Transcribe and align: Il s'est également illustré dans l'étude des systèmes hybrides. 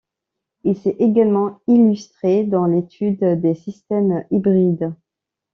Il 0.63 0.75
s'est 0.75 0.95
également 0.97 1.59
illustré 1.67 2.43
dans 2.43 2.65
l'étude 2.65 3.23
des 3.39 3.53
systèmes 3.53 4.23
hybrides. 4.31 4.95